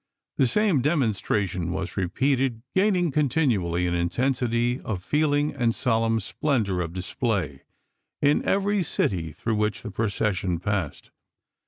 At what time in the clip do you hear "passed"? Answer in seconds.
10.59-11.11